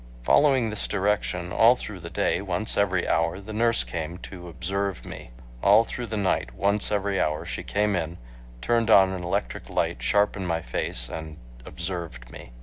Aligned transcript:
Following 0.23 0.71
this 0.71 0.87
direction, 0.87 1.51
all 1.51 1.75
through 1.75 1.99
the 1.99 2.09
day 2.09 2.41
once 2.41 2.75
every 2.75 3.07
hour, 3.07 3.39
the 3.39 3.53
nurse 3.53 3.83
came 3.83 4.17
to 4.25 4.47
"observe" 4.49 5.05
me. 5.05 5.29
All 5.61 5.83
through 5.83 6.07
the 6.07 6.17
night, 6.17 6.55
once 6.55 6.91
every 6.91 7.21
hour 7.21 7.45
she 7.45 7.61
came 7.61 7.95
in, 7.95 8.17
turned 8.61 8.89
on 8.89 9.11
an 9.13 9.23
electric 9.23 9.69
light 9.69 10.01
sharp 10.01 10.35
in 10.35 10.43
my 10.43 10.63
face, 10.63 11.07
and 11.07 11.37
"observed" 11.67 12.31
me. 12.31 12.51